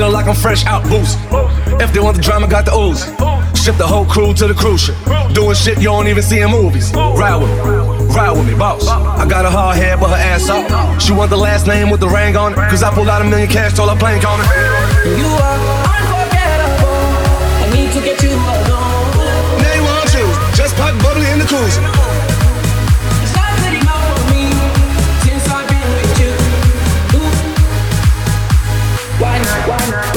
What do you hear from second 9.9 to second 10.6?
but her ass